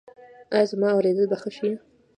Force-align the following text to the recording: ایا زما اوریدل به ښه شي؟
ایا 0.53 0.65
زما 0.71 0.87
اوریدل 0.93 1.25
به 1.31 1.37
ښه 1.41 1.49
شي؟ 1.57 1.69